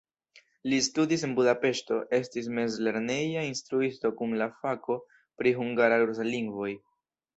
Li 0.71 0.77
studis 0.85 1.25
en 1.27 1.35
Budapeŝto, 1.39 1.99
estis 2.19 2.49
mezlerneja 2.59 3.45
instruisto 3.49 4.13
kun 4.23 4.33
la 4.43 4.49
fako 4.65 4.97
pri 5.43 5.53
hungara-rusa 5.61 6.27
lingvoj. 6.31 6.73